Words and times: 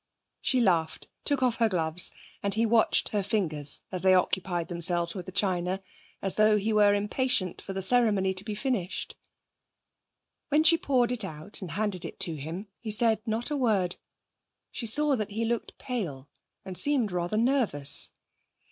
She 0.41 0.59
laughed, 0.59 1.09
took 1.25 1.43
off 1.43 1.57
her 1.57 1.69
gloves, 1.69 2.11
and 2.41 2.55
he 2.55 2.65
watched 2.65 3.09
her 3.09 3.21
fingers 3.21 3.81
as 3.91 4.01
they 4.01 4.15
occupied 4.15 4.67
themselves 4.67 5.13
with 5.13 5.27
the 5.27 5.31
china, 5.31 5.79
as 6.23 6.33
though 6.37 6.57
he 6.57 6.73
were 6.73 6.95
impatient 6.95 7.61
for 7.61 7.73
the 7.73 7.83
ceremony 7.83 8.33
to 8.33 8.43
be 8.43 8.55
finished. 8.55 9.15
While 10.49 10.63
she 10.63 10.75
poured 10.79 11.11
it 11.11 11.23
out 11.23 11.61
and 11.61 11.69
handed 11.73 12.03
it 12.03 12.19
to 12.21 12.33
him 12.35 12.65
he 12.79 12.89
said 12.89 13.21
not 13.27 13.51
a 13.51 13.55
word. 13.55 13.97
She 14.71 14.87
saw 14.87 15.15
that 15.15 15.29
he 15.29 15.45
looked 15.45 15.77
pale 15.77 16.27
and 16.65 16.75
seemed 16.75 17.11
rather 17.11 17.37
nervous. 17.37 18.09